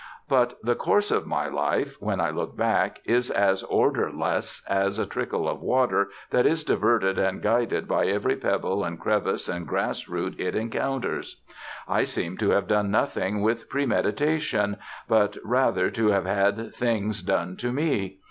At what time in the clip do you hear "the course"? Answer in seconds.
0.63-1.11